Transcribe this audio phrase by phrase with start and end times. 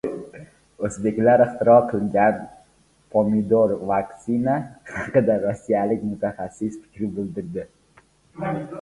[0.87, 2.39] O‘zbeklar ixtiro qilgan
[3.17, 4.57] "pomidor-vaksina"
[4.97, 7.73] haqida rossiyalik mutaxassis fikr bildirdi